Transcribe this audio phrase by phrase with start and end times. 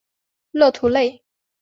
[0.51, 1.23] 勒图雷。